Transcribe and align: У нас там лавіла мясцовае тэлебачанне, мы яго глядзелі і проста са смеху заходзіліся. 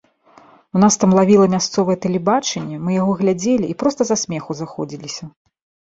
У 0.79 0.79
нас 0.83 0.93
там 1.03 1.09
лавіла 1.17 1.43
мясцовае 1.55 1.97
тэлебачанне, 2.07 2.79
мы 2.87 2.97
яго 3.01 3.11
глядзелі 3.21 3.65
і 3.75 3.77
проста 3.85 4.01
са 4.11 4.15
смеху 4.25 4.51
заходзіліся. 4.63 5.23